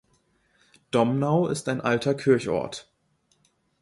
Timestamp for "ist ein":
1.45-1.79